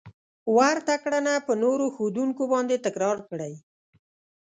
[0.57, 3.53] ورته کړنه په نورو ښودونکو باندې تکرار کړئ.